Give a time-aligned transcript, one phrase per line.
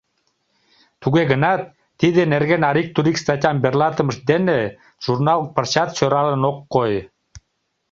[1.01, 1.61] Туге гынат
[1.99, 4.57] тиде нерген арик-турик статьям верлатымышт дене
[5.05, 6.93] журнал пырчат сӧралын ок кой.